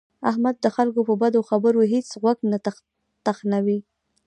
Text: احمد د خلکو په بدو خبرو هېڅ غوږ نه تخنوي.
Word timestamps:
احمد 0.29 0.55
د 0.61 0.67
خلکو 0.75 1.01
په 1.07 1.13
بدو 1.21 1.41
خبرو 1.49 1.81
هېڅ 1.93 2.07
غوږ 2.21 2.39
نه 2.51 2.57
تخنوي. 3.27 3.79